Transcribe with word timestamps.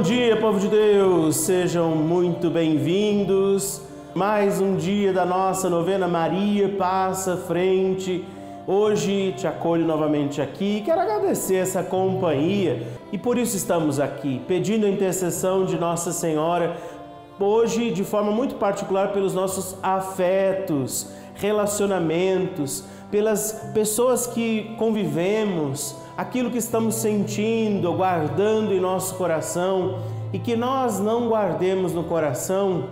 bom 0.00 0.04
dia, 0.04 0.34
povo 0.34 0.58
de 0.58 0.66
Deus! 0.66 1.36
Sejam 1.36 1.90
muito 1.94 2.48
bem-vindos. 2.48 3.82
Mais 4.14 4.58
um 4.58 4.74
dia 4.74 5.12
da 5.12 5.26
nossa 5.26 5.68
novena 5.68 6.08
Maria 6.08 6.70
Passa 6.70 7.36
Frente. 7.36 8.24
Hoje 8.66 9.34
te 9.36 9.46
acolho 9.46 9.84
novamente 9.84 10.40
aqui. 10.40 10.82
Quero 10.86 11.02
agradecer 11.02 11.56
essa 11.56 11.82
companhia 11.82 12.82
e 13.12 13.18
por 13.18 13.36
isso 13.36 13.54
estamos 13.54 14.00
aqui, 14.00 14.40
pedindo 14.48 14.86
a 14.86 14.88
intercessão 14.88 15.66
de 15.66 15.78
Nossa 15.78 16.12
Senhora, 16.12 16.78
hoje 17.38 17.90
de 17.90 18.02
forma 18.02 18.32
muito 18.32 18.54
particular 18.54 19.12
pelos 19.12 19.34
nossos 19.34 19.76
afetos, 19.82 21.12
relacionamentos, 21.34 22.84
pelas 23.10 23.70
pessoas 23.74 24.26
que 24.26 24.74
convivemos, 24.78 25.94
aquilo 26.20 26.50
que 26.50 26.58
estamos 26.58 26.96
sentindo, 26.96 27.94
guardando 27.94 28.74
em 28.74 28.78
nosso 28.78 29.14
coração 29.14 30.00
e 30.34 30.38
que 30.38 30.54
nós 30.54 31.00
não 31.00 31.30
guardemos 31.30 31.94
no 31.94 32.04
coração 32.04 32.90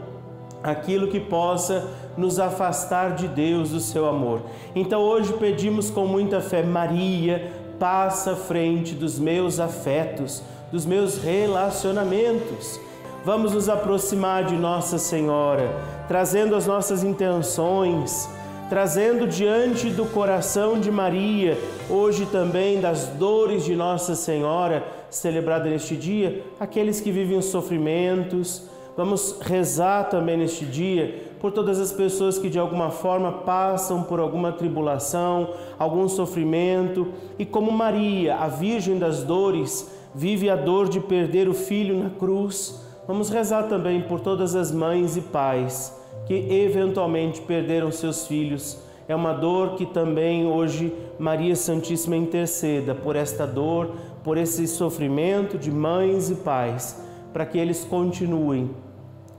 aquilo 0.63 1.09
que 1.09 1.21
possa 1.21 1.91
nos 2.17 2.41
afastar 2.41 3.15
de 3.15 3.29
Deus, 3.29 3.69
do 3.69 3.81
seu 3.81 4.09
amor. 4.09 4.41
Então 4.75 5.03
hoje 5.03 5.35
pedimos 5.35 5.91
com 5.91 6.07
muita 6.07 6.41
fé, 6.41 6.63
Maria, 6.63 7.53
passa 7.79 8.33
à 8.33 8.37
frente 8.37 8.95
dos 8.95 9.19
meus 9.19 9.61
afetos, 9.61 10.43
dos 10.73 10.87
meus 10.87 11.19
relacionamentos. 11.19 12.81
Vamos 13.27 13.53
nos 13.53 13.69
aproximar 13.69 14.45
de 14.45 14.57
Nossa 14.57 14.97
Senhora, 14.97 15.71
trazendo 16.09 16.57
as 16.57 16.67
nossas 16.67 17.05
intenções, 17.05 18.27
trazendo 18.69 19.27
diante 19.27 19.89
do 19.89 20.05
coração 20.05 20.79
de 20.79 20.91
Maria, 20.91 21.59
hoje 21.89 22.27
também 22.27 22.81
das 22.81 23.07
dores 23.07 23.65
de 23.65 23.75
Nossa 23.75 24.15
Senhora, 24.15 24.85
celebrada 25.09 25.71
neste 25.71 25.97
dia, 25.97 26.45
aqueles 26.61 27.01
que 27.01 27.11
vivem 27.11 27.39
os 27.39 27.47
sofrimentos. 27.47 28.65
Vamos 28.95 29.39
rezar 29.41 30.11
também 30.11 30.37
neste 30.37 30.67
dia 30.67 31.29
por 31.41 31.51
todas 31.53 31.81
as 31.81 31.93
pessoas 31.93 32.37
que 32.37 32.51
de 32.51 32.59
alguma 32.59 32.91
forma 32.91 33.33
passam 33.33 34.03
por 34.03 34.21
alguma 34.21 34.53
tribulação, 34.53 35.55
algum 35.79 36.07
sofrimento, 36.09 37.09
e 37.39 37.47
como 37.47 37.73
Maria, 37.73 38.37
a 38.37 38.49
Virgem 38.49 38.99
das 38.99 39.23
Dores, 39.23 39.91
vive 40.15 40.51
a 40.51 40.57
dor 40.57 40.89
de 40.89 41.01
perder 41.01 41.49
o 41.49 41.55
filho 41.55 42.03
na 42.03 42.11
cruz. 42.11 42.85
Vamos 43.07 43.31
rezar 43.31 43.63
também 43.65 44.03
por 44.03 44.21
todas 44.21 44.55
as 44.55 44.71
mães 44.71 45.17
e 45.17 45.23
pais 45.23 45.98
que 46.27 46.35
eventualmente 46.35 47.41
perderam 47.41 47.91
seus 47.91 48.27
filhos. 48.27 48.79
É 49.09 49.15
uma 49.15 49.33
dor 49.33 49.77
que 49.77 49.87
também 49.87 50.47
hoje 50.47 50.93
Maria 51.19 51.57
Santíssima 51.57 52.17
interceda 52.17 52.95
por 52.95 53.17
esta 53.17 53.47
dor, 53.47 53.93
por 54.23 54.37
esse 54.37 54.69
sofrimento 54.69 55.57
de 55.57 55.71
mães 55.71 56.31
e 56.31 56.35
pais, 56.35 57.03
para 57.33 57.47
que 57.47 57.59
eles 57.59 57.85
continuem 57.85 58.71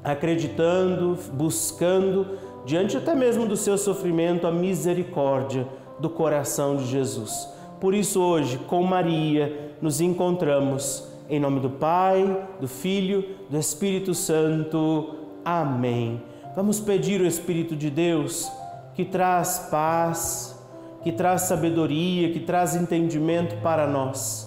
acreditando, 0.04 1.18
buscando, 1.34 2.26
diante 2.66 2.98
até 2.98 3.14
mesmo 3.14 3.46
do 3.46 3.58
seu 3.58 3.78
sofrimento, 3.78 4.48
a 4.48 4.52
misericórdia 4.52 5.68
do 6.00 6.10
coração 6.10 6.78
de 6.78 6.86
Jesus. 6.86 7.48
Por 7.80 7.94
isso, 7.94 8.22
hoje, 8.22 8.58
com 8.58 8.84
Maria, 8.84 9.76
nos 9.82 10.02
encontramos. 10.02 11.08
Em 11.30 11.40
nome 11.40 11.60
do 11.60 11.70
Pai, 11.70 12.48
do 12.60 12.68
Filho, 12.68 13.24
do 13.50 13.58
Espírito 13.58 14.14
Santo. 14.14 15.16
Amém. 15.46 16.22
Vamos 16.60 16.82
pedir 16.82 17.22
o 17.22 17.26
Espírito 17.26 17.74
de 17.74 17.90
Deus 17.90 18.52
que 18.94 19.06
traz 19.06 19.70
paz, 19.72 20.60
que 21.02 21.10
traz 21.10 21.44
sabedoria, 21.44 22.34
que 22.34 22.42
traz 22.42 22.76
entendimento 22.76 23.56
para 23.62 23.88
nós. 23.88 24.46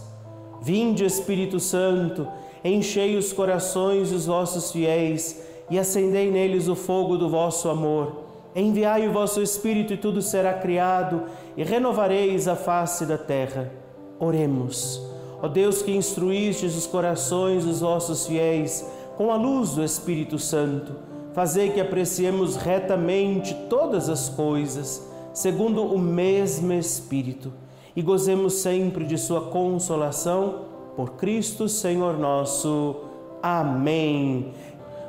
Vinde, 0.60 1.06
Espírito 1.06 1.58
Santo, 1.58 2.28
enchei 2.62 3.16
os 3.16 3.32
corações 3.32 4.10
dos 4.10 4.26
vossos 4.26 4.70
fiéis 4.70 5.42
e 5.70 5.78
acendei 5.78 6.30
neles 6.30 6.68
o 6.68 6.76
fogo 6.76 7.16
do 7.16 7.30
vosso 7.30 7.70
amor. 7.70 8.24
Enviai 8.54 9.08
o 9.08 9.12
vosso 9.12 9.40
Espírito 9.40 9.94
e 9.94 9.96
tudo 9.96 10.20
será 10.20 10.52
criado 10.52 11.22
e 11.56 11.64
renovareis 11.64 12.46
a 12.46 12.54
face 12.54 13.06
da 13.06 13.16
terra. 13.16 13.72
Oremos. 14.20 15.00
Ó 15.40 15.48
Deus 15.48 15.80
que 15.80 15.96
instruístes 15.96 16.76
os 16.76 16.86
corações 16.86 17.64
dos 17.64 17.80
vossos 17.80 18.26
fiéis 18.26 18.86
com 19.16 19.32
a 19.32 19.36
luz 19.36 19.70
do 19.70 19.82
Espírito 19.82 20.38
Santo, 20.38 21.10
Fazei 21.34 21.70
que 21.70 21.80
apreciemos 21.80 22.56
retamente 22.56 23.54
todas 23.70 24.10
as 24.10 24.28
coisas, 24.28 25.10
segundo 25.32 25.82
o 25.82 25.98
mesmo 25.98 26.74
Espírito, 26.74 27.50
e 27.96 28.02
gozemos 28.02 28.54
sempre 28.54 29.04
de 29.06 29.16
Sua 29.16 29.40
consolação, 29.48 30.66
por 30.94 31.12
Cristo 31.12 31.70
Senhor 31.70 32.18
nosso. 32.18 32.96
Amém. 33.42 34.52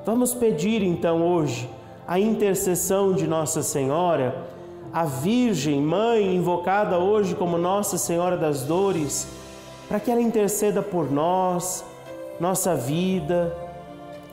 Vamos 0.05 0.33
pedir 0.33 0.81
então 0.81 1.21
hoje 1.21 1.69
a 2.07 2.17
intercessão 2.17 3.11
de 3.11 3.27
Nossa 3.27 3.61
Senhora, 3.61 4.47
a 4.93 5.03
Virgem 5.03 5.81
Mãe, 5.81 6.35
invocada 6.35 6.99
hoje 6.99 7.35
como 7.35 7.57
Nossa 7.57 7.97
Senhora 7.97 8.37
das 8.37 8.63
Dores, 8.63 9.27
para 9.89 9.99
que 9.99 10.09
ela 10.09 10.21
interceda 10.21 10.81
por 10.81 11.11
nós, 11.11 11.83
nossa 12.39 12.75
vida, 12.75 13.53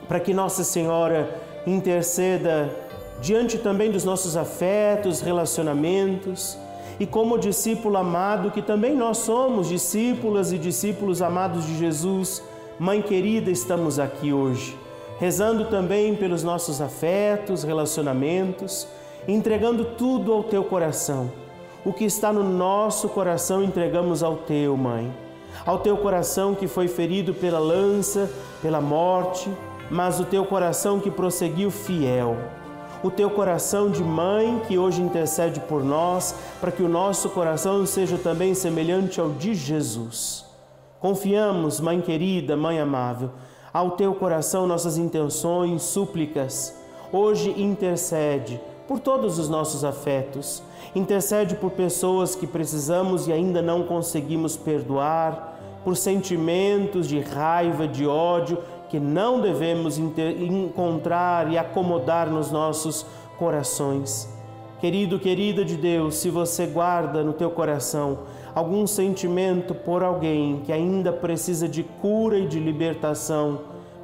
para 0.07 0.21
que 0.21 0.33
Nossa 0.33 0.63
Senhora 0.63 1.50
interceda 1.67 2.71
diante 3.21 3.59
também 3.59 3.91
dos 3.91 4.05
nossos 4.05 4.37
afetos, 4.37 5.21
relacionamentos 5.21 6.57
e 7.01 7.07
como 7.07 7.39
discípulo 7.39 7.97
amado, 7.97 8.51
que 8.51 8.61
também 8.61 8.95
nós 8.95 9.19
somos 9.19 9.69
discípulas 9.69 10.53
e 10.53 10.59
discípulos 10.59 11.23
amados 11.23 11.65
de 11.67 11.79
Jesus, 11.79 12.43
Mãe 12.79 13.03
querida, 13.03 13.51
estamos 13.51 13.99
aqui 13.99 14.33
hoje, 14.33 14.75
rezando 15.19 15.67
também 15.67 16.15
pelos 16.15 16.43
nossos 16.43 16.81
afetos, 16.81 17.63
relacionamentos, 17.63 18.87
entregando 19.29 19.85
tudo 19.85 20.33
ao 20.33 20.43
teu 20.43 20.65
coração. 20.65 21.31
O 21.85 21.93
que 21.93 22.05
está 22.05 22.33
no 22.33 22.43
nosso 22.43 23.09
coração 23.09 23.63
entregamos 23.63 24.23
ao 24.23 24.37
teu, 24.37 24.77
Mãe. 24.77 25.11
Ao 25.65 25.79
teu 25.79 25.97
coração 25.97 26.55
que 26.55 26.67
foi 26.67 26.89
ferido 26.89 27.35
pela 27.35 27.59
lança, 27.59 28.31
pela 28.63 28.81
morte, 28.81 29.51
mas 29.91 30.21
o 30.21 30.25
teu 30.25 30.45
coração 30.45 31.01
que 31.01 31.11
prosseguiu 31.11 31.71
fiel, 31.71 32.37
o 33.03 33.11
teu 33.11 33.31
coração 33.31 33.91
de 33.91 34.05
mãe 34.05 34.61
que 34.69 34.79
hoje 34.79 35.03
intercede 35.03 35.59
por 35.61 35.83
nós, 35.83 36.35
para 36.61 36.71
que 36.71 36.83
o 36.83 36.89
nosso 36.89 37.31
coração 37.31 37.85
seja 37.87 38.17
também 38.17 38.55
semelhante 38.55 39.19
ao 39.19 39.31
de 39.31 39.55
Jesus. 39.55 40.45
Confiamos, 41.01 41.81
mãe 41.81 42.01
querida, 42.01 42.57
mãe 42.57 42.79
amável, 42.79 43.31
ao 43.73 43.93
teu 43.93 44.15
coração 44.15 44.67
nossas 44.67 44.99
intenções, 44.99 45.83
súplicas. 45.83 46.77
Hoje 47.11 47.51
intercede 47.61 48.61
por 48.87 49.01
todos 49.01 49.39
os 49.39 49.49
nossos 49.49 49.83
afetos. 49.83 50.63
Intercede 50.95 51.55
por 51.55 51.71
pessoas 51.71 52.35
que 52.35 52.47
precisamos 52.47 53.27
e 53.27 53.33
ainda 53.33 53.63
não 53.63 53.85
conseguimos 53.85 54.57
perdoar, 54.57 55.59
por 55.85 55.97
sentimentos 55.97 57.09
de 57.09 57.21
raiva, 57.21 57.89
de 57.89 58.07
ódio 58.07 58.59
que 58.91 58.99
não 58.99 59.41
devemos 59.41 59.99
encontrar 59.99 61.51
e 61.51 61.57
acomodar 61.57 62.29
nos 62.29 62.51
nossos 62.51 63.07
corações. 63.39 64.29
Querido, 64.81 65.19
querida 65.19 65.65
de 65.65 65.77
Deus, 65.77 66.17
se 66.17 66.29
você 66.29 66.67
guarda 66.67 67.23
no 67.23 67.33
teu 67.33 67.51
coração 67.51 68.19
algum 68.53 68.87
sentimento 68.87 69.75
por 69.75 70.03
alguém 70.03 70.63
que 70.65 70.73
ainda 70.73 71.13
precisa 71.13 71.69
de 71.69 71.85
cura 71.85 72.37
e 72.37 72.49
de 72.49 72.59
libertação, 72.59 73.61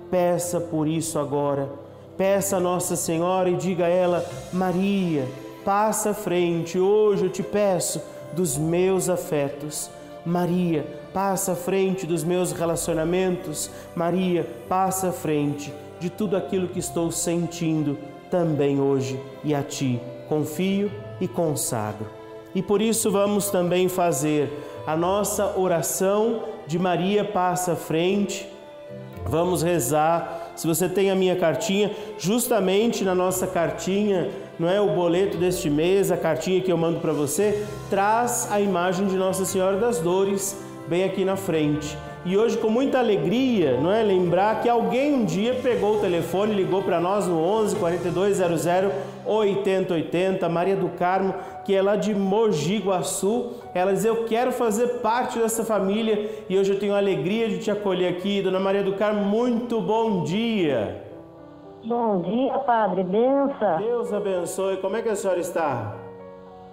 peça 0.08 0.60
por 0.60 0.86
isso 0.86 1.18
agora. 1.18 1.68
Peça 2.16 2.58
a 2.58 2.60
Nossa 2.60 2.94
Senhora 2.94 3.50
e 3.50 3.56
diga 3.56 3.86
a 3.86 3.88
ela: 3.88 4.24
Maria, 4.52 5.26
passa 5.64 6.10
à 6.10 6.14
frente, 6.14 6.78
hoje 6.78 7.24
eu 7.24 7.30
te 7.30 7.42
peço 7.42 8.00
dos 8.34 8.56
meus 8.56 9.08
afetos. 9.08 9.90
Maria, 10.26 10.84
passa 11.14 11.52
à 11.52 11.56
frente 11.56 12.04
dos 12.04 12.24
meus 12.24 12.52
relacionamentos. 12.52 13.70
Maria, 13.94 14.46
passa 14.68 15.08
à 15.08 15.12
frente 15.12 15.72
de 15.98 16.10
tudo 16.10 16.36
aquilo 16.36 16.68
que 16.68 16.80
estou 16.80 17.10
sentindo 17.10 17.96
também 18.30 18.80
hoje 18.80 19.18
e 19.44 19.54
a 19.54 19.62
ti 19.62 20.00
confio 20.28 20.90
e 21.20 21.28
consagro. 21.28 22.06
E 22.54 22.62
por 22.62 22.82
isso 22.82 23.10
vamos 23.10 23.50
também 23.50 23.88
fazer 23.88 24.50
a 24.86 24.96
nossa 24.96 25.58
oração 25.58 26.44
de 26.66 26.78
Maria 26.78 27.24
passa 27.24 27.72
à 27.72 27.76
frente. 27.76 28.48
Vamos 29.24 29.62
rezar. 29.62 30.52
Se 30.54 30.66
você 30.66 30.88
tem 30.88 31.10
a 31.10 31.14
minha 31.14 31.36
cartinha, 31.36 31.90
justamente 32.18 33.04
na 33.04 33.14
nossa 33.14 33.46
cartinha 33.46 34.30
não 34.58 34.68
é 34.68 34.80
o 34.80 34.88
boleto 34.88 35.36
deste 35.36 35.68
mês, 35.68 36.10
a 36.10 36.16
cartinha 36.16 36.60
que 36.60 36.72
eu 36.72 36.76
mando 36.76 37.00
para 37.00 37.12
você, 37.12 37.64
traz 37.90 38.48
a 38.50 38.60
imagem 38.60 39.06
de 39.06 39.16
Nossa 39.16 39.44
Senhora 39.44 39.76
das 39.76 39.98
Dores 39.98 40.56
bem 40.88 41.04
aqui 41.04 41.24
na 41.24 41.36
frente. 41.36 41.96
E 42.24 42.36
hoje, 42.36 42.58
com 42.58 42.68
muita 42.68 42.98
alegria, 42.98 43.80
não 43.80 43.92
é? 43.92 44.02
Lembrar 44.02 44.60
que 44.60 44.68
alguém 44.68 45.14
um 45.14 45.24
dia 45.24 45.54
pegou 45.62 45.96
o 45.96 46.00
telefone, 46.00 46.54
ligou 46.54 46.82
para 46.82 46.98
nós 47.00 47.24
no 47.24 47.38
11 47.40 47.76
4200 47.76 48.66
8080, 49.24 50.48
Maria 50.48 50.74
do 50.74 50.88
Carmo, 50.88 51.34
que 51.64 51.72
é 51.72 51.80
lá 51.80 51.94
de 51.94 52.12
Mogi 52.12 52.78
Guaçu. 52.78 53.52
Ela 53.72 53.92
diz: 53.92 54.04
Eu 54.04 54.24
quero 54.24 54.50
fazer 54.50 54.98
parte 54.98 55.38
dessa 55.38 55.64
família 55.64 56.28
e 56.48 56.58
hoje 56.58 56.72
eu 56.72 56.80
tenho 56.80 56.94
a 56.94 56.98
alegria 56.98 57.48
de 57.48 57.58
te 57.58 57.70
acolher 57.70 58.08
aqui. 58.08 58.42
Dona 58.42 58.58
Maria 58.58 58.82
do 58.82 58.94
Carmo, 58.94 59.24
muito 59.24 59.80
bom 59.80 60.24
dia. 60.24 61.05
Bom 61.86 62.20
dia, 62.20 62.58
Padre. 62.58 63.04
Benção. 63.04 63.78
Deus 63.78 64.12
abençoe. 64.12 64.76
Como 64.78 64.96
é 64.96 65.02
que 65.02 65.08
a 65.08 65.14
senhora 65.14 65.38
está? 65.38 65.94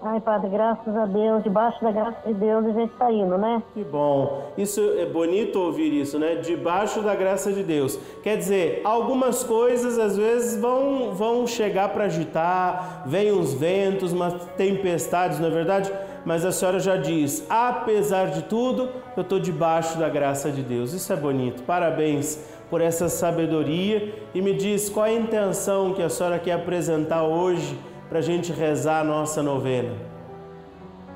Ai, 0.01 0.19
Padre, 0.19 0.50
graças 0.50 0.98
a 0.98 1.06
Deus, 1.06 1.44
debaixo 1.44 1.81
da 1.83 1.92
graça 1.92 2.18
de 2.25 2.33
Deus 2.33 2.65
a 2.65 2.71
gente 2.71 2.92
está 2.92 3.12
indo, 3.12 3.38
né? 3.38 3.62
Que 3.75 3.83
bom. 3.83 4.51
Isso 4.57 4.81
é 4.98 5.06
bonito 5.06 5.60
ouvir 5.60 5.94
isso, 5.94 6.18
né? 6.18 6.36
Debaixo 6.38 7.01
da 7.01 7.15
graça 7.15 7.54
de 7.54 7.63
Deus. 7.63 7.98
Quer 8.24 8.38
dizer, 8.38 8.81
algumas 8.83 9.44
coisas 9.44 10.00
às 10.00 10.18
vezes 10.18 10.60
vão, 10.60 11.13
vão 11.13 11.45
chegar 11.45 11.89
para 11.89 12.06
agitar, 12.06 13.04
vem 13.06 13.31
uns 13.31 13.54
ventos, 13.54 14.12
umas 14.12 14.33
tempestades, 14.57 15.39
não 15.39 15.48
é 15.48 15.51
verdade? 15.51 15.94
Mas 16.25 16.44
a 16.44 16.51
senhora 16.51 16.80
já 16.80 16.98
diz, 16.98 17.45
apesar 17.50 18.31
de 18.31 18.44
tudo, 18.44 18.89
eu 19.15 19.21
estou 19.21 19.39
debaixo 19.39 19.98
da 20.00 20.10
graça 20.10 20.50
de 20.50 20.63
Deus. 20.63 20.92
Isso 20.92 21.13
é 21.13 21.15
bonito. 21.15 21.63
Parabéns 21.63 22.44
por 22.73 22.81
essa 22.81 23.07
sabedoria 23.07 24.15
e 24.33 24.41
me 24.41 24.51
diz 24.51 24.89
qual 24.89 25.05
a 25.05 25.11
intenção 25.11 25.93
que 25.93 26.01
a 26.01 26.09
senhora 26.09 26.39
quer 26.39 26.53
apresentar 26.53 27.21
hoje 27.21 27.79
para 28.09 28.17
a 28.17 28.21
gente 28.23 28.51
rezar 28.51 29.01
a 29.01 29.03
nossa 29.03 29.43
novena. 29.43 29.93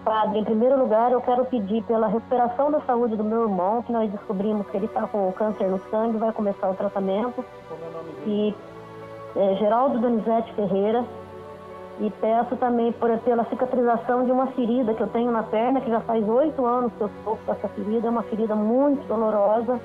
Padre, 0.05 0.37
em 0.37 0.43
primeiro 0.43 0.77
lugar, 0.77 1.11
eu 1.11 1.19
quero 1.19 1.45
pedir 1.45 1.81
pela 1.85 2.05
recuperação 2.05 2.69
da 2.69 2.79
saúde 2.81 3.15
do 3.15 3.23
meu 3.23 3.41
irmão, 3.41 3.81
que 3.81 3.91
nós 3.91 4.07
descobrimos 4.11 4.67
que 4.67 4.77
ele 4.77 4.85
está 4.85 5.07
com 5.07 5.31
câncer 5.31 5.67
no 5.67 5.81
sangue, 5.89 6.19
vai 6.19 6.31
começar 6.31 6.69
o 6.69 6.75
tratamento. 6.75 7.43
E 8.27 8.53
é, 9.35 9.55
Geraldo 9.55 9.97
Donizete 9.97 10.53
Ferreira. 10.53 11.03
E 11.99 12.11
peço 12.21 12.55
também 12.57 12.91
por, 12.91 13.09
pela 13.21 13.45
cicatrização 13.45 14.25
de 14.25 14.31
uma 14.31 14.45
ferida 14.51 14.93
que 14.93 15.01
eu 15.01 15.07
tenho 15.07 15.31
na 15.31 15.41
perna, 15.41 15.81
que 15.81 15.89
já 15.89 16.01
faz 16.01 16.23
oito 16.29 16.63
anos 16.63 16.93
que 16.93 17.01
eu 17.01 17.07
estou 17.07 17.39
com 17.43 17.51
essa 17.51 17.67
ferida, 17.69 18.05
é 18.05 18.11
uma 18.11 18.21
ferida 18.21 18.55
muito 18.55 19.07
dolorosa. 19.07 19.81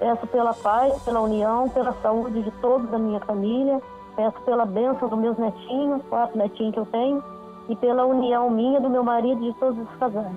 Peço 0.00 0.26
pela 0.26 0.52
paz, 0.52 1.00
pela 1.04 1.20
união, 1.20 1.68
pela 1.68 1.92
saúde 2.02 2.42
de 2.42 2.50
todos 2.60 2.90
da 2.90 2.98
minha 2.98 3.20
família 3.20 3.80
Peço 4.16 4.40
pela 4.44 4.66
bênção 4.66 5.08
dos 5.08 5.18
meus 5.18 5.38
netinhos, 5.38 6.02
quatro 6.08 6.36
netinhos 6.36 6.74
que 6.74 6.80
eu 6.80 6.86
tenho, 6.86 7.24
e 7.68 7.76
pela 7.76 8.04
união 8.04 8.50
minha, 8.50 8.80
do 8.80 8.90
meu 8.90 9.02
marido 9.02 9.42
e 9.42 9.52
de 9.52 9.58
todos 9.58 9.78
os 9.78 9.98
casais. 9.98 10.32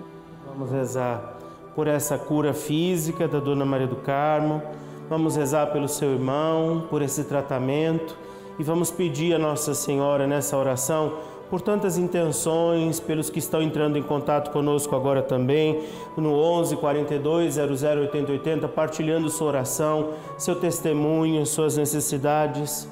Vamos 0.48 0.72
rezar 0.72 1.34
por 1.76 1.88
essa 1.88 2.18
cura 2.18 2.54
física 2.54 3.28
da 3.28 3.40
Dona 3.40 3.66
Maria 3.66 3.88
do 3.88 3.98
Carmo. 3.98 4.62
Vamos 5.10 5.36
rezar 5.36 5.68
pelo 5.74 5.90
seu 5.90 6.12
irmão, 6.12 6.86
por 6.90 7.02
esse 7.02 7.24
tratamento. 7.24 8.16
E 8.60 8.64
vamos 8.64 8.92
pedir 8.92 9.34
a 9.34 9.40
Nossa 9.40 9.74
Senhora 9.74 10.28
nessa 10.28 10.56
oração 10.56 11.18
por 11.54 11.62
tantas 11.62 12.00
intenções, 12.00 13.00
pelos 13.00 13.30
que 13.30 13.38
estão 13.38 13.62
entrando 13.62 13.96
em 13.96 14.02
contato 14.02 14.50
conosco 14.50 14.96
agora 14.96 15.22
também, 15.22 15.84
no 16.18 16.34
11 16.34 16.78
42 16.78 17.54
00 17.54 18.02
80 18.02 18.32
80, 18.32 18.68
partilhando 18.70 19.30
sua 19.30 19.50
oração, 19.50 20.14
seu 20.36 20.56
testemunho, 20.56 21.46
suas 21.46 21.78
necessidades 21.78 22.90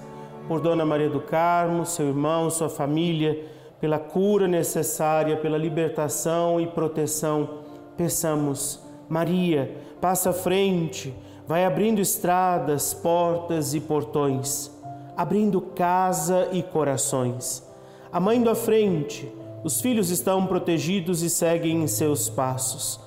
por 0.48 0.62
Dona 0.62 0.86
Maria 0.86 1.10
do 1.10 1.20
Carmo, 1.20 1.88
seu 1.88 2.10
irmão, 2.10 2.52
sua 2.52 2.70
família, 2.70 3.44
pela 3.80 3.98
cura 3.98 4.48
necessária, 4.48 5.38
pela 5.38 5.58
libertação 5.58 6.62
e 6.62 6.68
proteção. 6.68 7.62
Peçamos, 7.98 8.80
Maria, 9.10 9.76
passa 10.00 10.30
à 10.30 10.34
frente, 10.34 11.12
vai 11.48 11.66
abrindo 11.66 12.00
estradas, 12.00 12.94
portas 12.94 13.74
e 13.74 13.80
portões, 13.80 14.70
abrindo 15.18 15.60
casa 15.62 16.48
e 16.52 16.62
corações. 16.62 17.71
A 18.14 18.20
mãe 18.20 18.46
à 18.46 18.54
frente, 18.54 19.32
os 19.64 19.80
filhos 19.80 20.10
estão 20.10 20.46
protegidos 20.46 21.24
e 21.24 21.30
seguem 21.30 21.82
em 21.82 21.88
seus 21.88 22.28
passos. 22.28 23.00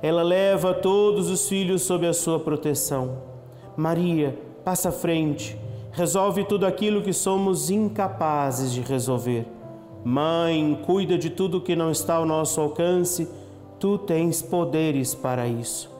Ela 0.00 0.22
leva 0.22 0.72
todos 0.72 1.28
os 1.28 1.48
filhos 1.48 1.82
sob 1.82 2.06
a 2.06 2.12
sua 2.12 2.38
proteção. 2.38 3.22
Maria, 3.76 4.38
passa 4.64 4.90
à 4.90 4.92
frente, 4.92 5.58
resolve 5.90 6.44
tudo 6.44 6.64
aquilo 6.64 7.02
que 7.02 7.12
somos 7.12 7.70
incapazes 7.70 8.72
de 8.72 8.82
resolver. 8.82 9.48
Mãe, 10.04 10.80
cuida 10.86 11.18
de 11.18 11.30
tudo 11.30 11.60
que 11.60 11.74
não 11.74 11.90
está 11.90 12.14
ao 12.14 12.24
nosso 12.24 12.60
alcance, 12.60 13.28
tu 13.80 13.98
tens 13.98 14.42
poderes 14.42 15.12
para 15.12 15.48
isso. 15.48 15.90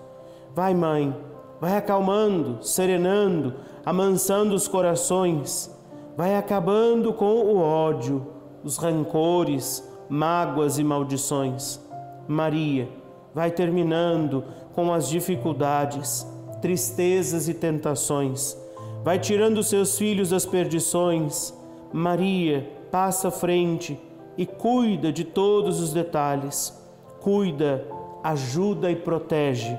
Vai, 0.55 0.73
mãe, 0.73 1.13
vai 1.61 1.77
acalmando, 1.77 2.59
serenando, 2.63 3.55
amansando 3.85 4.55
os 4.55 4.69
corações, 4.69 5.69
vai 6.17 6.37
acabando 6.37 7.13
com 7.13 7.25
o 7.25 7.59
ódio, 7.59 8.27
os 8.65 8.77
rancores, 8.77 9.87
mágoas 10.09 10.79
e 10.79 10.85
maldições. 10.85 11.81
Maria, 12.29 12.89
vai 13.35 13.51
terminando 13.51 14.45
com 14.75 14.93
as 14.93 15.09
dificuldades, 15.09 16.27
tristezas 16.61 17.49
e 17.49 17.55
tentações 17.55 18.57
vai 19.03 19.19
tirando 19.19 19.63
seus 19.63 19.99
filhos 19.99 20.31
das 20.31 20.47
perdições. 20.47 21.53
Maria 21.93 22.71
passa 22.91 23.29
à 23.29 23.31
frente 23.31 23.99
e 24.37 24.47
cuida 24.47 25.13
de 25.13 25.25
todos 25.25 25.81
os 25.81 25.93
detalhes. 25.93 26.79
Cuida, 27.21 27.87
ajuda 28.23 28.91
e 28.91 28.97
protege 28.97 29.79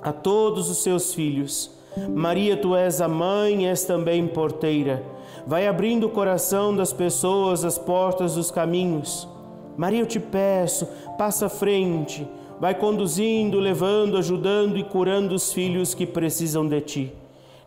a 0.00 0.12
todos 0.12 0.70
os 0.70 0.82
seus 0.82 1.12
filhos. 1.12 1.75
Maria, 2.14 2.56
tu 2.56 2.74
és 2.74 3.00
a 3.00 3.08
mãe, 3.08 3.66
és 3.68 3.84
também 3.84 4.26
porteira. 4.26 5.02
Vai 5.46 5.66
abrindo 5.66 6.06
o 6.06 6.10
coração 6.10 6.74
das 6.74 6.92
pessoas, 6.92 7.64
as 7.64 7.78
portas 7.78 8.34
dos 8.34 8.50
caminhos. 8.50 9.28
Maria, 9.76 10.00
eu 10.00 10.06
te 10.06 10.20
peço, 10.20 10.86
passa 11.16 11.46
à 11.46 11.48
frente, 11.48 12.26
vai 12.60 12.74
conduzindo, 12.74 13.58
levando, 13.58 14.16
ajudando 14.16 14.76
e 14.76 14.84
curando 14.84 15.34
os 15.34 15.52
filhos 15.52 15.94
que 15.94 16.06
precisam 16.06 16.66
de 16.66 16.80
ti. 16.80 17.12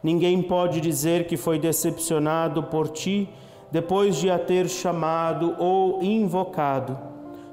Ninguém 0.03 0.41
pode 0.41 0.79
dizer 0.79 1.27
que 1.27 1.37
foi 1.37 1.59
decepcionado 1.59 2.63
por 2.63 2.87
ti 2.89 3.29
depois 3.71 4.15
de 4.15 4.29
a 4.29 4.39
ter 4.39 4.67
chamado 4.67 5.55
ou 5.59 6.01
invocado. 6.03 6.97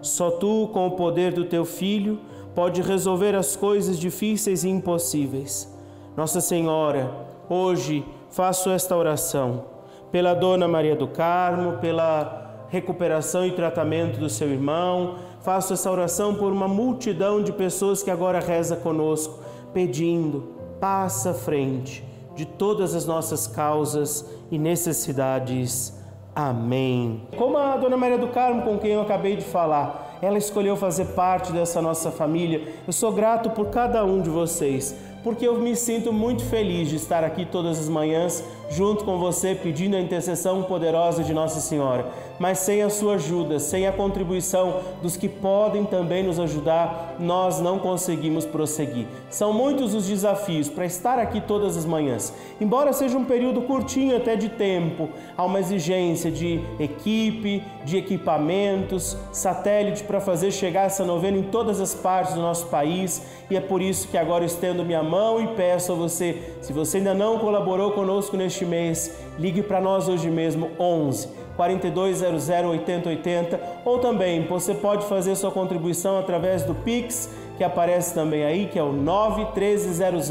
Só 0.01 0.31
tu, 0.31 0.69
com 0.73 0.87
o 0.87 0.93
poder 0.93 1.33
do 1.33 1.45
teu 1.45 1.65
Filho, 1.65 2.21
pode 2.55 2.81
resolver 2.81 3.35
as 3.35 3.57
coisas 3.57 3.99
difíceis 3.99 4.65
e 4.65 4.69
impossíveis. 4.69 5.76
Nossa 6.17 6.41
Senhora, 6.41 7.11
hoje 7.47 8.03
faço 8.31 8.71
esta 8.71 8.97
oração 8.97 9.65
pela 10.11 10.33
Dona 10.33 10.67
Maria 10.67 10.97
do 10.97 11.07
Carmo, 11.07 11.77
pela 11.77 12.65
recuperação 12.71 13.45
e 13.45 13.53
tratamento 13.53 14.19
do 14.19 14.31
seu 14.31 14.49
irmão. 14.49 15.17
Faço 15.43 15.75
essa 15.75 15.91
oração 15.91 16.35
por 16.35 16.51
uma 16.51 16.67
multidão 16.67 17.43
de 17.43 17.53
pessoas 17.53 18.03
que 18.03 18.11
agora 18.11 18.41
reza 18.41 18.77
conosco, 18.77 19.41
pedindo, 19.75 20.55
passa 20.81 21.33
à 21.33 21.35
frente 21.35 22.03
de 22.35 22.47
todas 22.47 22.95
as 22.95 23.05
nossas 23.05 23.47
causas 23.47 24.25
e 24.51 24.59
necessidades. 24.59 26.03
Amém. 26.35 27.29
Como 27.37 27.59
a 27.59 27.77
Dona 27.77 27.97
Maria 27.97 28.19
do 28.19 28.29
Carmo, 28.29 28.63
com 28.63 28.79
quem 28.79 28.93
eu 28.93 29.03
acabei 29.03 29.37
de 29.37 29.45
falar, 29.45 30.19
ela 30.23 30.39
escolheu 30.39 30.77
fazer 30.77 31.07
parte 31.09 31.53
dessa 31.53 31.83
nossa 31.83 32.11
família. 32.11 32.73
Eu 32.87 32.93
sou 32.93 33.13
grato 33.13 33.51
por 33.51 33.67
cada 33.67 34.03
um 34.03 34.23
de 34.23 34.31
vocês 34.31 34.95
porque 35.27 35.49
eu 35.49 35.59
me 35.59 35.75
sinto 35.75 36.13
muito 36.13 36.45
feliz 36.45 36.89
de 36.89 36.95
estar 36.95 37.25
aqui 37.25 37.45
todas 37.45 37.81
as 37.81 37.89
manhãs 37.89 38.45
junto 38.71 39.05
com 39.05 39.19
você 39.19 39.55
pedindo 39.55 39.97
a 39.97 40.01
intercessão 40.01 40.63
poderosa 40.63 41.23
de 41.23 41.33
Nossa 41.33 41.61
Senhora. 41.61 42.07
Mas 42.39 42.59
sem 42.59 42.83
a 42.83 42.91
sua 42.91 43.15
ajuda, 43.15 43.59
sem 43.59 43.87
a 43.87 43.93
contribuição 43.93 44.81
dos 45.01 45.17
que 45.17 45.29
podem 45.29 45.85
também 45.85 46.23
nos 46.23 46.39
ajudar, 46.39 47.17
nós 47.19 47.61
não 47.61 47.79
conseguimos 47.79 48.45
prosseguir. 48.45 49.07
São 49.31 49.53
muitos 49.53 49.95
os 49.95 50.07
desafios 50.07 50.69
para 50.69 50.85
estar 50.85 51.19
aqui 51.19 51.41
todas 51.41 51.77
as 51.77 51.87
manhãs. 51.87 52.35
Embora 52.61 52.93
seja 52.93 53.17
um 53.17 53.25
período 53.25 53.63
curtinho 53.63 54.17
até 54.17 54.37
de 54.37 54.49
tempo, 54.49 55.09
há 55.37 55.45
uma 55.45 55.61
exigência 55.61 56.31
de 56.31 56.61
equipe, 56.79 57.63
de 57.85 57.97
equipamentos, 57.97 59.17
satélite 59.33 60.05
para 60.05 60.21
fazer 60.21 60.51
chegar 60.51 60.87
essa 60.87 61.05
novena 61.05 61.39
em 61.39 61.43
todas 61.45 61.81
as 61.81 61.95
partes 61.95 62.35
do 62.35 62.41
nosso 62.41 62.67
país, 62.67 63.23
e 63.51 63.57
é 63.57 63.61
por 63.61 63.81
isso 63.81 64.09
que 64.09 64.19
agora 64.19 64.45
estendo 64.45 64.85
minha 64.85 65.03
mão 65.03 65.41
e 65.41 65.49
peço 65.49 65.93
a 65.93 65.95
você, 65.95 66.55
se 66.61 66.73
você 66.73 66.99
ainda 66.99 67.15
não 67.15 67.39
colaborou 67.39 67.93
conosco 67.93 68.37
neste 68.37 68.56
mês, 68.65 69.13
ligue 69.39 69.63
para 69.63 69.81
nós 69.81 70.09
hoje 70.09 70.31
mesmo 70.31 70.71
11 70.79 71.29
4200 71.57 72.49
8080 72.49 73.61
ou 73.85 73.99
também 73.99 74.47
você 74.47 74.75
pode 74.75 75.07
fazer 75.07 75.35
sua 75.37 75.51
contribuição 75.51 76.19
através 76.19 76.63
do 76.63 76.75
Pix 76.75 77.31
que 77.57 77.65
aparece 77.65 78.15
também 78.15 78.45
aí, 78.45 78.67
que 78.67 78.79
é 78.79 78.83
o 78.83 78.93
91300 78.93 80.29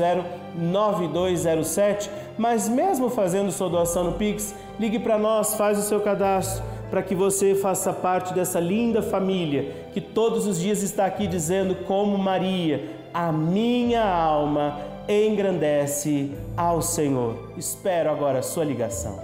9207. 0.56 2.10
Mas 2.38 2.70
mesmo 2.70 3.10
fazendo 3.10 3.52
sua 3.52 3.70
doação 3.70 4.04
no 4.04 4.12
Pix, 4.14 4.56
ligue 4.80 5.00
para 5.00 5.18
nós, 5.18 5.56
faz 5.56 5.78
o 5.78 5.82
seu 5.82 6.00
cadastro 6.00 6.64
para 6.90 7.02
que 7.02 7.16
você 7.16 7.56
faça 7.56 7.92
parte 7.92 8.34
dessa 8.34 8.60
linda 8.60 9.02
família 9.02 9.88
que 9.92 10.00
todos 10.00 10.46
os 10.46 10.60
dias 10.60 10.84
está 10.84 11.06
aqui 11.06 11.26
dizendo 11.26 11.76
como 11.86 12.18
Maria, 12.18 12.90
a 13.14 13.32
minha 13.32 14.04
alma 14.04 14.80
engrandece 15.08 16.32
ao 16.58 16.82
Senhor. 16.82 17.52
Espero 17.58 18.10
agora 18.10 18.40
a 18.40 18.44
sua 18.44 18.64
ligação. 18.64 19.20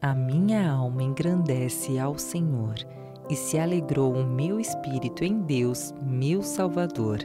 A 0.00 0.14
minha 0.14 0.70
alma 0.70 1.02
engrandece 1.02 1.98
ao 1.98 2.18
Senhor 2.18 2.74
e 3.28 3.34
se 3.34 3.58
alegrou 3.58 4.12
o 4.12 4.24
meu 4.24 4.60
espírito 4.60 5.24
em 5.24 5.40
Deus, 5.40 5.94
meu 6.02 6.42
Salvador, 6.42 7.18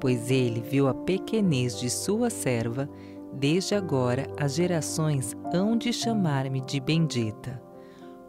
pois 0.00 0.30
ele 0.30 0.60
viu 0.60 0.88
a 0.88 0.94
pequenez 0.94 1.78
de 1.78 1.90
sua 1.90 2.30
serva. 2.30 2.88
Desde 3.32 3.74
agora 3.74 4.26
as 4.38 4.54
gerações 4.54 5.36
hão 5.52 5.76
de 5.76 5.92
chamar-me 5.92 6.60
de 6.60 6.80
bendita. 6.80 7.60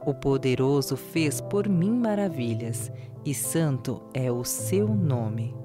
O 0.05 0.13
poderoso 0.13 0.95
fez 0.95 1.41
por 1.41 1.67
mim 1.67 1.91
maravilhas, 1.91 2.91
e 3.23 3.33
santo 3.33 4.03
é 4.13 4.31
o 4.31 4.43
seu 4.43 4.87
nome. 4.87 5.64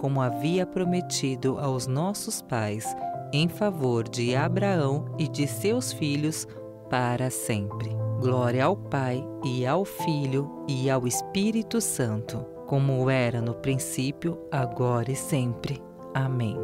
como 0.00 0.22
havia 0.22 0.64
prometido 0.64 1.58
aos 1.58 1.86
nossos 1.86 2.40
pais, 2.40 2.86
em 3.34 3.48
favor 3.48 4.08
de 4.08 4.34
Abraão 4.34 5.14
e 5.18 5.28
de 5.28 5.46
seus 5.46 5.92
filhos 5.92 6.48
para 6.88 7.28
sempre. 7.28 7.90
Glória 8.18 8.64
ao 8.64 8.74
Pai 8.74 9.22
e 9.44 9.66
ao 9.66 9.84
Filho 9.84 10.64
e 10.66 10.88
ao 10.88 11.06
Espírito 11.06 11.82
Santo, 11.82 12.38
como 12.66 13.10
era 13.10 13.42
no 13.42 13.52
princípio, 13.52 14.38
agora 14.50 15.12
e 15.12 15.14
sempre. 15.16 15.82
Amém. 16.14 16.56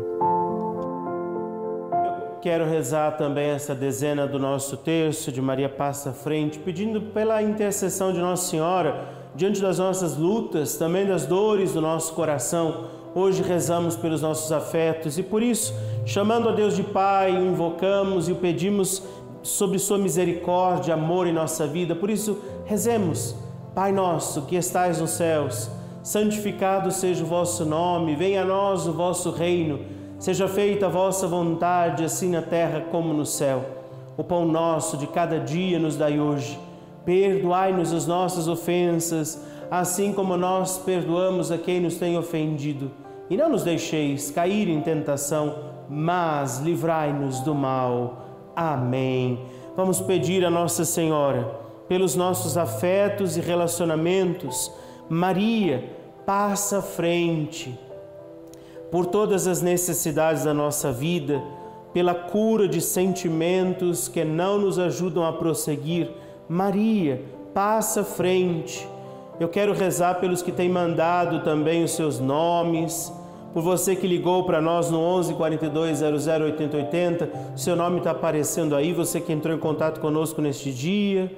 Quero 2.40 2.64
rezar 2.64 3.19
também 3.19 3.50
essa 3.50 3.75
dezena 3.75 4.26
do 4.26 4.38
nosso 4.38 4.78
terço 4.78 5.31
de 5.31 5.43
Maria 5.43 5.69
Passa 5.69 6.11
Frente, 6.11 6.59
pedindo 6.59 7.02
pela 7.12 7.43
intercessão 7.43 8.14
de 8.14 8.19
Nossa 8.19 8.49
Senhora 8.49 9.25
diante 9.37 9.61
das 9.61 9.78
nossas 9.78 10.16
lutas, 10.16 10.76
também 10.76 11.07
das 11.07 11.26
dores 11.26 11.75
do 11.75 11.81
nosso 11.81 12.12
coração 12.14 12.97
Hoje 13.19 13.43
rezamos 13.43 13.97
pelos 13.97 14.21
nossos 14.21 14.52
afetos 14.52 15.16
e 15.16 15.23
por 15.23 15.43
isso, 15.43 15.73
chamando 16.05 16.50
a 16.50 16.52
Deus 16.52 16.76
de 16.76 16.83
Pai, 16.83 17.35
o 17.35 17.47
invocamos 17.47 18.28
e 18.28 18.33
o 18.33 18.37
pedimos 18.37 19.02
sobre 19.43 19.78
Sua 19.78 19.97
misericórdia, 19.97 20.93
amor 20.93 21.26
em 21.26 21.33
nossa 21.33 21.66
vida. 21.66 21.95
Por 21.95 22.11
isso, 22.11 22.38
rezemos. 22.66 23.35
Pai 23.75 23.90
nosso 23.90 24.43
que 24.43 24.55
estais 24.55 25.00
nos 25.00 25.12
céus, 25.12 25.71
santificado 26.02 26.90
seja 26.93 27.25
o 27.25 27.26
vosso 27.26 27.64
nome, 27.64 28.14
venha 28.14 28.43
a 28.43 28.45
nós 28.45 28.87
o 28.87 28.93
vosso 28.93 29.31
reino, 29.31 29.81
seja 30.19 30.47
feita 30.47 30.85
a 30.85 30.90
vossa 30.90 31.26
vontade, 31.26 32.05
assim 32.05 32.28
na 32.28 32.43
terra 32.43 32.85
como 32.90 33.14
no 33.14 33.25
céu. 33.25 33.64
O 34.14 34.23
pão 34.23 34.45
nosso 34.45 34.99
de 34.99 35.07
cada 35.07 35.40
dia 35.40 35.78
nos 35.78 35.97
dai 35.97 36.21
hoje. 36.21 36.65
Perdoai-nos 37.07 37.95
as 37.95 38.07
nossas 38.07 38.49
ofensas, 38.49 39.43
assim 39.71 40.13
como 40.13 40.37
nós 40.37 40.77
perdoamos 40.77 41.51
a 41.51 41.57
quem 41.57 41.81
nos 41.81 41.97
tem 41.97 42.19
ofendido 42.19 42.91
e 43.29 43.37
não 43.37 43.49
nos 43.49 43.65
deixeis 43.65 44.31
cair 44.31 44.69
em 44.69 44.81
tentação, 44.81 45.55
mas 45.89 46.61
livrai-nos 46.61 47.41
do 47.41 47.55
mal. 47.55 48.27
Amém. 48.55 49.41
Vamos 49.77 50.01
pedir 50.01 50.45
a 50.45 50.51
Nossa 50.51 50.85
Senhora, 50.85 51.59
pelos 51.89 52.15
nossos 52.15 52.57
afetos 52.57 53.37
e 53.37 53.41
relacionamentos, 53.41 54.71
Maria, 55.09 55.85
passa 56.25 56.79
à 56.79 56.83
frente, 56.83 57.79
por 58.91 59.07
todas 59.07 59.47
as 59.47 59.61
necessidades 59.61 60.45
da 60.45 60.55
nossa 60.55 60.91
vida, 60.91 61.43
pela 61.93 62.15
cura 62.15 62.69
de 62.69 62.81
sentimentos 62.81 64.09
que 64.09 64.25
não 64.25 64.59
nos 64.59 64.79
ajudam 64.79 65.25
a 65.25 65.33
prosseguir. 65.33 66.11
Maria, 66.49 67.23
passa 67.53 68.03
à 68.03 68.05
frente 68.05 68.88
eu 69.38 69.49
quero 69.49 69.75
rezar 69.75 70.15
pelos 70.15 70.41
que 70.41 70.50
têm 70.50 70.69
mandado 70.71 71.45
também 71.45 71.85
os 71.85 71.91
seus 71.91 72.19
nomes, 72.19 73.12
por 73.53 73.62
você 73.62 73.95
que 73.95 74.07
ligou 74.07 74.45
para 74.45 74.62
nós 74.62 74.91
no 74.91 74.99
11 74.99 75.35
42 75.35 75.99
00 75.99 76.45
80 76.47 76.76
80. 76.76 77.31
O 77.55 77.59
seu 77.59 77.76
nome 77.76 77.99
está 77.99 78.12
aparecendo 78.12 78.75
aí, 78.75 78.95
você 78.95 79.21
que 79.21 79.33
entrou 79.33 79.55
em 79.55 79.59
contato 79.59 80.00
conosco 80.00 80.41
neste 80.41 80.73
dia, 80.73 81.31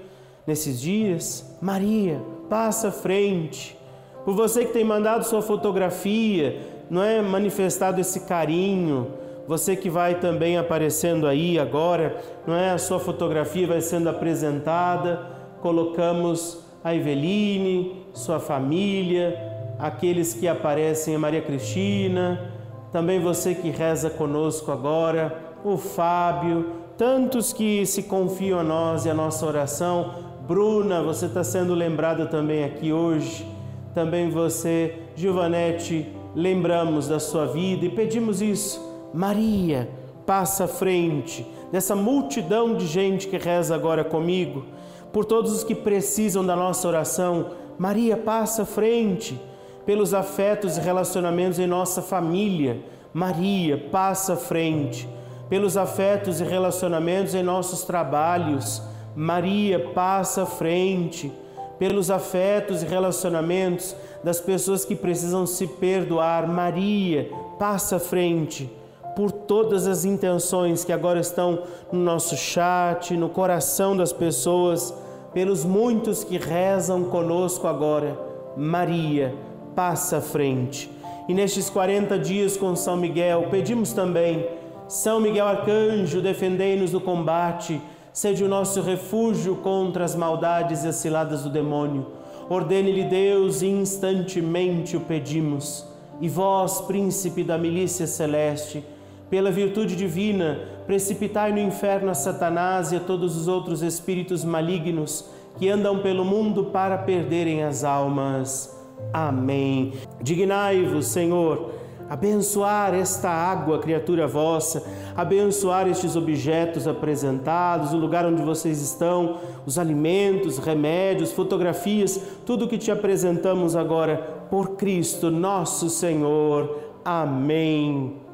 nesses 0.46 0.80
dias. 0.80 1.44
Maria, 1.60 2.20
passa 2.48 2.88
à 2.88 2.92
frente. 2.92 3.76
Por 4.24 4.34
você 4.34 4.64
que 4.64 4.72
tem 4.72 4.84
mandado 4.84 5.24
sua 5.24 5.42
fotografia, 5.42 6.60
não 6.88 7.02
é 7.02 7.20
manifestado 7.20 8.00
esse 8.00 8.20
carinho. 8.26 9.08
Você 9.48 9.74
que 9.74 9.88
vai 9.88 10.16
também 10.16 10.58
aparecendo 10.58 11.26
aí 11.26 11.58
agora, 11.58 12.18
não 12.46 12.54
é? 12.54 12.70
A 12.70 12.76
sua 12.76 13.00
fotografia 13.00 13.66
vai 13.66 13.80
sendo 13.80 14.10
apresentada. 14.10 15.26
Colocamos 15.62 16.62
a 16.84 16.94
Eveline, 16.94 18.04
sua 18.12 18.38
família, 18.38 19.34
aqueles 19.78 20.34
que 20.34 20.46
aparecem 20.46 21.14
em 21.14 21.16
Maria 21.18 21.40
Cristina, 21.40 22.52
também 22.92 23.20
você 23.20 23.54
que 23.54 23.70
reza 23.70 24.10
conosco 24.10 24.70
agora, 24.70 25.54
o 25.64 25.78
Fábio, 25.78 26.66
tantos 26.98 27.50
que 27.50 27.86
se 27.86 28.02
confiam 28.02 28.58
a 28.58 28.62
nós 28.62 29.06
e 29.06 29.10
a 29.10 29.14
nossa 29.14 29.46
oração. 29.46 30.12
Bruna, 30.46 31.02
você 31.02 31.24
está 31.24 31.42
sendo 31.42 31.72
lembrada 31.72 32.26
também 32.26 32.64
aqui 32.64 32.92
hoje. 32.92 33.46
Também 33.94 34.28
você, 34.28 34.94
Giovanete, 35.16 36.06
lembramos 36.34 37.08
da 37.08 37.18
sua 37.18 37.46
vida 37.46 37.86
e 37.86 37.88
pedimos 37.88 38.42
isso. 38.42 38.87
Maria, 39.12 39.88
passa 40.26 40.64
à 40.64 40.68
frente 40.68 41.46
dessa 41.72 41.96
multidão 41.96 42.74
de 42.74 42.86
gente 42.86 43.28
que 43.28 43.38
reza 43.38 43.74
agora 43.74 44.04
comigo 44.04 44.66
por 45.12 45.24
todos 45.24 45.52
os 45.52 45.64
que 45.64 45.74
precisam 45.74 46.44
da 46.44 46.54
nossa 46.54 46.86
oração. 46.86 47.52
Maria 47.78 48.16
passa 48.16 48.62
à 48.62 48.66
frente 48.66 49.40
pelos 49.86 50.12
afetos 50.12 50.76
e 50.76 50.80
relacionamentos 50.80 51.58
em 51.58 51.66
nossa 51.66 52.02
família. 52.02 52.82
Maria 53.12 53.78
passa 53.90 54.34
à 54.34 54.36
frente 54.36 55.08
pelos 55.48 55.78
afetos 55.78 56.40
e 56.40 56.44
relacionamentos 56.44 57.34
em 57.34 57.42
nossos 57.42 57.84
trabalhos. 57.84 58.82
Maria 59.16 59.80
passa 59.94 60.42
à 60.42 60.46
frente 60.46 61.32
pelos 61.78 62.10
afetos 62.10 62.82
e 62.82 62.86
relacionamentos 62.86 63.96
das 64.22 64.40
pessoas 64.40 64.84
que 64.84 64.94
precisam 64.94 65.46
se 65.46 65.66
perdoar. 65.66 66.46
Maria 66.46 67.30
passa 67.58 67.96
à 67.96 67.98
frente 67.98 68.70
por 69.18 69.32
todas 69.32 69.88
as 69.88 70.04
intenções 70.04 70.84
que 70.84 70.92
agora 70.92 71.18
estão 71.18 71.64
no 71.90 71.98
nosso 71.98 72.36
chat, 72.36 73.16
no 73.16 73.28
coração 73.28 73.96
das 73.96 74.12
pessoas, 74.12 74.94
pelos 75.34 75.64
muitos 75.64 76.22
que 76.22 76.38
rezam 76.38 77.02
conosco 77.02 77.66
agora. 77.66 78.16
Maria, 78.56 79.34
passa 79.74 80.18
à 80.18 80.20
frente. 80.20 80.88
E 81.28 81.34
nestes 81.34 81.68
40 81.68 82.16
dias 82.16 82.56
com 82.56 82.76
São 82.76 82.96
Miguel, 82.96 83.48
pedimos 83.50 83.92
também, 83.92 84.46
São 84.86 85.18
Miguel 85.18 85.48
Arcanjo, 85.48 86.22
defendei-nos 86.22 86.92
do 86.92 87.00
combate, 87.00 87.82
seja 88.12 88.44
o 88.44 88.48
nosso 88.48 88.80
refúgio 88.82 89.56
contra 89.56 90.04
as 90.04 90.14
maldades 90.14 90.84
e 90.84 90.86
as 90.86 90.94
ciladas 90.94 91.42
do 91.42 91.50
demônio. 91.50 92.06
Ordene-lhe 92.48 93.02
Deus, 93.02 93.62
instantemente 93.62 94.96
o 94.96 95.00
pedimos. 95.00 95.84
E 96.20 96.28
vós, 96.28 96.80
príncipe 96.82 97.42
da 97.42 97.58
milícia 97.58 98.06
celeste, 98.06 98.84
pela 99.30 99.50
virtude 99.50 99.94
divina, 99.94 100.60
precipitai 100.86 101.52
no 101.52 101.58
inferno 101.58 102.10
a 102.10 102.14
Satanás 102.14 102.92
e 102.92 102.96
a 102.96 103.00
todos 103.00 103.36
os 103.36 103.46
outros 103.48 103.82
espíritos 103.82 104.44
malignos 104.44 105.28
que 105.58 105.68
andam 105.68 105.98
pelo 105.98 106.24
mundo 106.24 106.66
para 106.66 106.96
perderem 106.96 107.62
as 107.62 107.84
almas. 107.84 108.74
Amém. 109.12 109.92
Dignai-vos, 110.22 111.06
Senhor, 111.06 111.72
abençoar 112.08 112.94
esta 112.94 113.28
água, 113.28 113.78
criatura 113.78 114.26
vossa, 114.26 114.82
abençoar 115.16 115.88
estes 115.88 116.16
objetos 116.16 116.88
apresentados, 116.88 117.92
o 117.92 117.98
lugar 117.98 118.24
onde 118.24 118.42
vocês 118.42 118.80
estão, 118.80 119.38
os 119.66 119.78
alimentos, 119.78 120.58
remédios, 120.58 121.32
fotografias, 121.32 122.20
tudo 122.46 122.68
que 122.68 122.78
te 122.78 122.90
apresentamos 122.90 123.76
agora 123.76 124.46
por 124.48 124.76
Cristo, 124.76 125.30
nosso 125.30 125.90
Senhor. 125.90 126.78
Amém. 127.04 128.27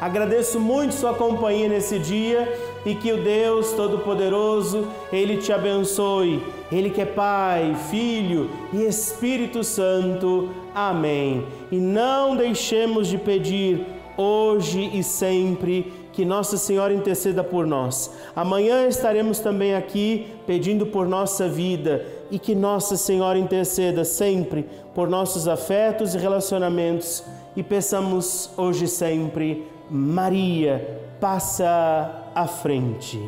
Agradeço 0.00 0.60
muito 0.60 0.94
sua 0.94 1.14
companhia 1.14 1.68
nesse 1.68 1.98
dia 1.98 2.52
e 2.86 2.94
que 2.94 3.12
o 3.12 3.22
Deus 3.22 3.72
Todo-Poderoso, 3.72 4.86
Ele 5.12 5.38
te 5.38 5.52
abençoe. 5.52 6.42
Ele 6.70 6.90
que 6.90 7.00
é 7.00 7.06
Pai, 7.06 7.76
Filho 7.90 8.48
e 8.72 8.84
Espírito 8.84 9.64
Santo. 9.64 10.50
Amém. 10.74 11.44
E 11.72 11.76
não 11.76 12.36
deixemos 12.36 13.08
de 13.08 13.18
pedir 13.18 13.84
hoje 14.16 14.90
e 14.94 15.02
sempre 15.02 15.92
que 16.12 16.24
Nossa 16.24 16.56
Senhora 16.56 16.92
interceda 16.92 17.44
por 17.44 17.66
nós. 17.66 18.10
Amanhã 18.34 18.88
estaremos 18.88 19.38
também 19.38 19.74
aqui 19.74 20.26
pedindo 20.46 20.86
por 20.86 21.06
nossa 21.06 21.48
vida 21.48 22.04
e 22.30 22.38
que 22.38 22.54
Nossa 22.54 22.96
Senhora 22.96 23.38
interceda 23.38 24.04
sempre 24.04 24.66
por 24.94 25.08
nossos 25.08 25.46
afetos 25.46 26.14
e 26.14 26.18
relacionamentos 26.18 27.22
e 27.56 27.62
peçamos 27.62 28.50
hoje 28.56 28.86
sempre, 28.88 29.66
Maria, 29.90 30.80
passa 31.20 32.30
à 32.34 32.46
frente. 32.46 33.18